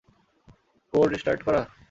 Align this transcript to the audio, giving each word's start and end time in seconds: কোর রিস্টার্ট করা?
কোর 0.93 1.05
রিস্টার্ট 1.13 1.41
করা? 1.47 1.61